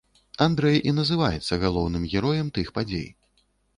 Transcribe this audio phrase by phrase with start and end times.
[0.45, 3.09] Андрэй і называецца галоўным героем тых падзей.